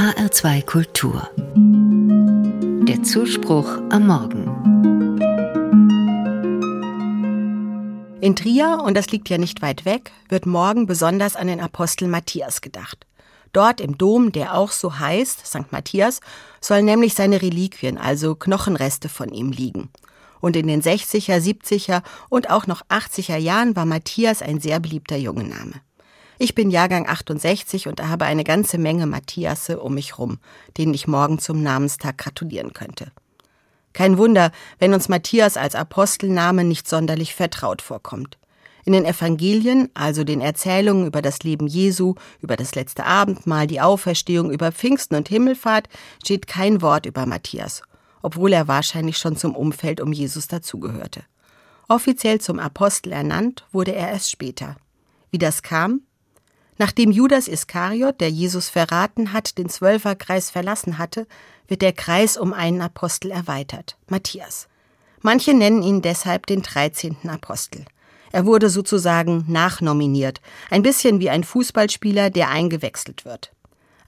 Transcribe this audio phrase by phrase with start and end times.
[0.00, 1.28] HR2 Kultur.
[2.88, 4.46] Der Zuspruch am Morgen.
[8.22, 12.08] In Trier, und das liegt ja nicht weit weg, wird morgen besonders an den Apostel
[12.08, 13.06] Matthias gedacht.
[13.52, 15.70] Dort im Dom, der auch so heißt, St.
[15.70, 16.20] Matthias,
[16.62, 19.90] sollen nämlich seine Reliquien, also Knochenreste von ihm liegen.
[20.40, 25.18] Und in den 60er, 70er und auch noch 80er Jahren war Matthias ein sehr beliebter
[25.18, 25.82] Jungename.
[26.42, 30.38] Ich bin Jahrgang 68 und habe eine ganze Menge Matthiasse um mich rum,
[30.78, 33.12] denen ich morgen zum Namenstag gratulieren könnte.
[33.92, 38.38] Kein Wunder, wenn uns Matthias als Apostelname nicht sonderlich vertraut vorkommt.
[38.86, 43.82] In den Evangelien, also den Erzählungen über das Leben Jesu, über das letzte Abendmahl, die
[43.82, 45.90] Auferstehung, über Pfingsten und Himmelfahrt,
[46.24, 47.82] steht kein Wort über Matthias,
[48.22, 51.22] obwohl er wahrscheinlich schon zum Umfeld um Jesus dazugehörte.
[51.86, 54.76] Offiziell zum Apostel ernannt wurde er erst später.
[55.30, 56.00] Wie das kam?
[56.80, 61.26] Nachdem Judas Iskariot, der Jesus verraten hat, den Zwölferkreis verlassen hatte,
[61.68, 64.66] wird der Kreis um einen Apostel erweitert, Matthias.
[65.20, 67.28] Manche nennen ihn deshalb den 13.
[67.28, 67.84] Apostel.
[68.32, 73.52] Er wurde sozusagen nachnominiert, ein bisschen wie ein Fußballspieler, der eingewechselt wird.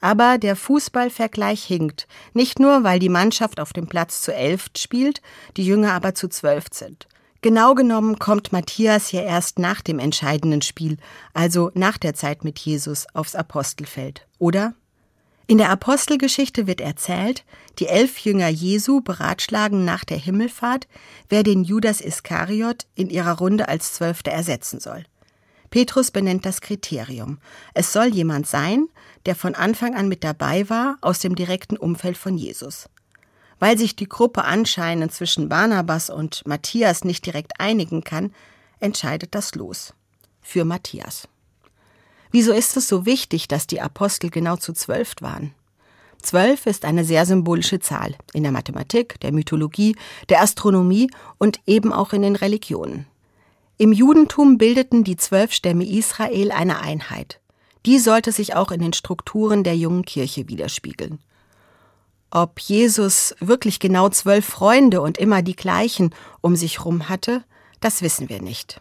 [0.00, 5.20] Aber der Fußballvergleich hinkt, nicht nur, weil die Mannschaft auf dem Platz zu elf spielt,
[5.58, 7.06] die Jünger aber zu zwölf sind.
[7.42, 10.96] Genau genommen kommt Matthias ja erst nach dem entscheidenden Spiel,
[11.34, 14.74] also nach der Zeit mit Jesus, aufs Apostelfeld, oder?
[15.48, 17.44] In der Apostelgeschichte wird erzählt,
[17.80, 20.86] die elf Jünger Jesu beratschlagen nach der Himmelfahrt,
[21.28, 25.02] wer den Judas Iskariot in ihrer Runde als Zwölfter ersetzen soll.
[25.70, 27.38] Petrus benennt das Kriterium.
[27.74, 28.86] Es soll jemand sein,
[29.26, 32.88] der von Anfang an mit dabei war, aus dem direkten Umfeld von Jesus.
[33.62, 38.34] Weil sich die Gruppe anscheinend zwischen Barnabas und Matthias nicht direkt einigen kann,
[38.80, 39.94] entscheidet das Los.
[40.40, 41.28] Für Matthias.
[42.32, 45.54] Wieso ist es so wichtig, dass die Apostel genau zu zwölf waren?
[46.20, 49.94] Zwölf ist eine sehr symbolische Zahl in der Mathematik, der Mythologie,
[50.28, 53.06] der Astronomie und eben auch in den Religionen.
[53.78, 57.38] Im Judentum bildeten die zwölf Stämme Israel eine Einheit.
[57.86, 61.20] Die sollte sich auch in den Strukturen der jungen Kirche widerspiegeln.
[62.34, 67.44] Ob Jesus wirklich genau zwölf Freunde und immer die gleichen um sich rum hatte,
[67.80, 68.80] das wissen wir nicht.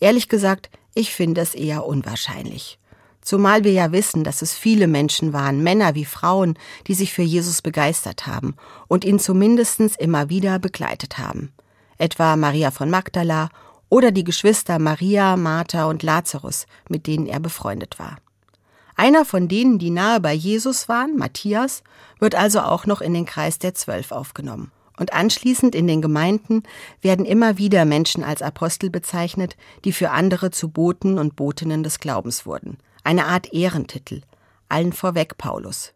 [0.00, 2.80] Ehrlich gesagt, ich finde es eher unwahrscheinlich.
[3.20, 6.58] Zumal wir ja wissen, dass es viele Menschen waren, Männer wie Frauen,
[6.88, 8.56] die sich für Jesus begeistert haben
[8.88, 11.52] und ihn zumindest immer wieder begleitet haben.
[11.96, 13.50] Etwa Maria von Magdala
[13.88, 18.16] oder die Geschwister Maria, Martha und Lazarus, mit denen er befreundet war.
[19.00, 21.82] Einer von denen, die nahe bei Jesus waren, Matthias,
[22.18, 24.72] wird also auch noch in den Kreis der Zwölf aufgenommen.
[24.98, 26.64] Und anschließend in den Gemeinden
[27.00, 29.56] werden immer wieder Menschen als Apostel bezeichnet,
[29.86, 32.76] die für andere zu Boten und Botinnen des Glaubens wurden.
[33.02, 34.20] Eine Art Ehrentitel.
[34.68, 35.94] Allen vorweg Paulus.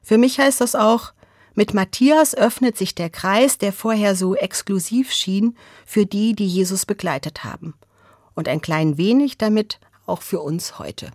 [0.00, 1.12] Für mich heißt das auch,
[1.52, 5.54] mit Matthias öffnet sich der Kreis, der vorher so exklusiv schien,
[5.84, 7.74] für die, die Jesus begleitet haben.
[8.34, 11.10] Und ein klein wenig damit auch für uns heute.